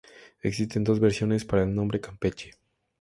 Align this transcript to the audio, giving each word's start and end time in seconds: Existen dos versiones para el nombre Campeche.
Existen 0.41 0.83
dos 0.83 0.99
versiones 0.99 1.45
para 1.45 1.61
el 1.61 1.75
nombre 1.75 2.01
Campeche. 2.01 2.53